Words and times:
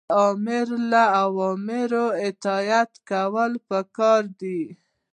د 0.09 0.11
آمر 0.27 0.67
له 0.91 1.03
اوامرو 1.23 2.05
اطاعت 2.27 2.91
کول 3.09 3.51
پکار 3.69 4.21
دي. 4.39 4.61